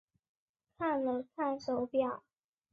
[0.79, 2.23] 看了看手表